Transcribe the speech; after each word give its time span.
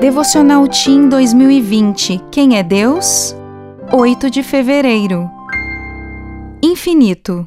Devocional 0.00 0.66
Team 0.66 1.10
2020 1.10 2.22
Quem 2.30 2.56
é 2.56 2.62
Deus? 2.62 3.36
8 3.92 4.30
de 4.30 4.42
fevereiro 4.42 5.30
Infinito 6.64 7.46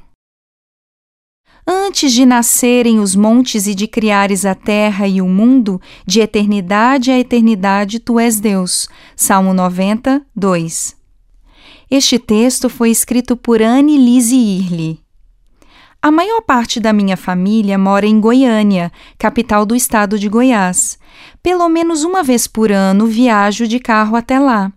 Antes 1.68 2.14
de 2.14 2.28
nascerem 2.28 3.00
os 3.00 3.16
montes 3.16 3.66
e 3.66 3.74
de 3.74 3.88
criares 3.88 4.46
a 4.46 4.54
terra 4.54 5.08
e 5.08 5.20
o 5.20 5.28
mundo, 5.28 5.82
de 6.06 6.22
eternidade 6.22 7.10
a 7.10 7.18
eternidade 7.18 8.00
tu 8.00 8.20
és 8.20 8.40
Deus. 8.40 8.88
Salmo 9.16 9.52
90, 9.52 10.24
2. 10.36 10.96
Este 11.90 12.20
texto 12.20 12.70
foi 12.70 12.92
escrito 12.92 13.36
por 13.36 13.64
Anne 13.64 13.98
Lise 13.98 14.36
Irle. 14.36 15.03
A 16.04 16.12
maior 16.12 16.42
parte 16.42 16.82
da 16.82 16.92
minha 16.92 17.16
família 17.16 17.78
mora 17.78 18.06
em 18.06 18.20
Goiânia, 18.20 18.92
capital 19.18 19.66
do 19.66 19.74
estado 19.74 20.20
de 20.20 20.28
Goiás. 20.28 21.00
Pelo 21.42 21.70
menos 21.70 22.04
uma 22.04 22.22
vez 22.22 22.46
por 22.46 22.74
ano 22.74 23.08
viajo 23.08 23.66
de 23.66 23.80
carro 23.80 24.18
até 24.18 24.38
lá. 24.38 24.70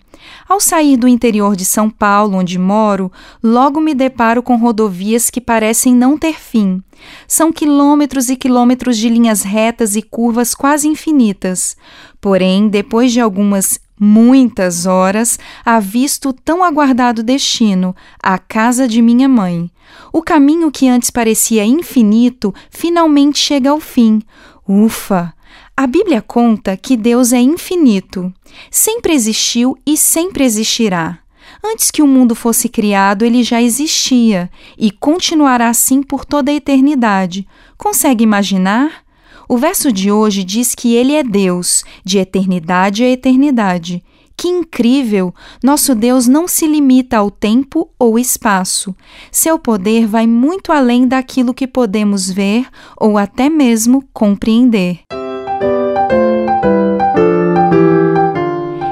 Ao 0.49 0.61
sair 0.61 0.97
do 0.97 1.09
interior 1.09 1.57
de 1.57 1.65
São 1.65 1.91
Paulo, 1.91 2.39
onde 2.39 2.61
moro, 2.61 3.11
logo 3.43 3.81
me 3.81 3.93
deparo 3.93 4.41
com 4.41 4.55
rodovias 4.55 5.29
que 5.29 5.41
parecem 5.41 5.93
não 5.97 6.17
ter 6.17 6.35
fim. 6.35 6.81
São 7.27 7.53
quilômetros 7.53 8.29
e 8.29 8.37
quilômetros 8.37 8.97
de 8.97 9.09
linhas 9.09 9.43
retas 9.43 9.97
e 9.97 10.03
curvas 10.03 10.55
quase 10.55 10.87
infinitas. 10.87 11.77
Porém, 12.21 12.69
depois 12.69 13.11
de 13.11 13.21
algumas 13.21 13.81
muitas 13.99 14.87
horas, 14.87 15.39
avisto 15.65 16.31
o 16.31 16.33
tão 16.33 16.63
aguardado 16.63 17.23
destino, 17.23 17.95
a 18.23 18.39
casa 18.39 18.87
de 18.87 19.01
minha 19.01 19.29
mãe. 19.29 19.71
O 20.13 20.23
caminho 20.23 20.71
que 20.71 20.89
antes 20.89 21.11
parecia 21.11 21.65
infinito 21.65 22.55
finalmente 22.71 23.39
chega 23.39 23.71
ao 23.71 23.81
fim. 23.81 24.23
Ufa! 24.67 25.33
A 25.77 25.87
Bíblia 25.87 26.23
conta 26.23 26.77
que 26.77 26.97
Deus 26.97 27.33
é 27.33 27.41
infinito, 27.41 28.33
sempre 28.71 29.13
existiu 29.13 29.77
e 29.85 29.97
sempre 29.97 30.43
existirá. 30.43 31.19
Antes 31.63 31.91
que 31.91 32.03
o 32.03 32.07
mundo 32.07 32.35
fosse 32.35 32.69
criado, 32.69 33.25
ele 33.25 33.43
já 33.43 33.61
existia 33.61 34.51
e 34.79 34.91
continuará 34.91 35.69
assim 35.69 36.03
por 36.03 36.25
toda 36.25 36.51
a 36.51 36.55
eternidade. 36.55 37.47
Consegue 37.77 38.25
imaginar? 38.25 39.06
O 39.49 39.57
verso 39.57 39.93
de 39.93 40.11
hoje 40.11 40.43
diz 40.43 40.75
que 40.75 40.95
ele 40.95 41.15
é 41.15 41.23
Deus, 41.23 41.85
de 42.05 42.19
eternidade 42.19 43.05
a 43.05 43.09
eternidade. 43.09 44.03
Que 44.37 44.49
incrível! 44.49 45.35
Nosso 45.63 45.95
Deus 45.95 46.27
não 46.27 46.47
se 46.47 46.67
limita 46.67 47.17
ao 47.17 47.31
tempo 47.31 47.89
ou 47.99 48.19
espaço. 48.19 48.95
Seu 49.31 49.59
poder 49.59 50.07
vai 50.07 50.27
muito 50.27 50.73
além 50.73 51.09
daquilo 51.09 51.55
que 51.55 51.67
podemos 51.67 52.31
ver 52.31 52.67
ou 52.99 53.17
até 53.17 53.49
mesmo 53.49 54.05
compreender. 54.13 55.01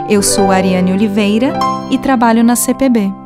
Eu 0.08 0.22
sou 0.22 0.50
Ariane 0.50 0.92
Oliveira 0.92 1.52
e 1.91 1.98
trabalho 1.98 2.44
na 2.44 2.56
CPB. 2.56 3.23